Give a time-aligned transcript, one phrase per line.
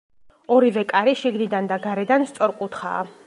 [0.55, 3.05] ორივე კარი შიგნიდან და გარედან სწორკუთხაა.